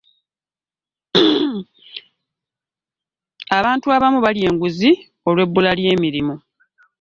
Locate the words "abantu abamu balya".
3.57-4.45